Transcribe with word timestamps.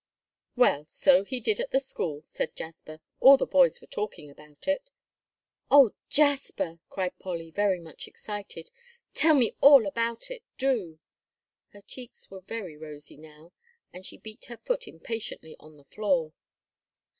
"Well, 0.55 0.83
so 0.85 1.23
he 1.25 1.39
did 1.39 1.59
at 1.59 1.69
the 1.69 1.79
school," 1.79 2.23
said 2.25 2.55
Jasper; 2.55 3.01
"all 3.19 3.37
the 3.37 3.45
boys 3.45 3.79
were 3.79 3.85
talking 3.85 4.31
about 4.31 4.67
it." 4.67 4.89
"Oh, 5.69 5.93
Jasper," 6.09 6.79
cried 6.89 7.19
Polly, 7.19 7.51
very 7.51 7.79
much 7.79 8.07
excited, 8.07 8.71
"tell 9.13 9.35
me 9.35 9.55
all 9.61 9.85
about 9.85 10.31
it. 10.31 10.41
Do." 10.57 10.97
Her 11.73 11.81
cheeks 11.81 12.31
were 12.31 12.41
very 12.41 12.75
rosy 12.75 13.15
now, 13.15 13.53
and 13.93 14.03
she 14.03 14.17
beat 14.17 14.45
her 14.45 14.57
foot 14.57 14.87
impatiently 14.87 15.55
on 15.59 15.77
the 15.77 15.85
floor. 15.85 16.33